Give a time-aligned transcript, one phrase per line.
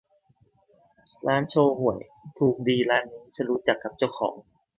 [1.27, 1.99] ร้านโชห่วย
[2.37, 4.35] ถูกดีร้านนี้ฉันรู้จักกับเจ้าของ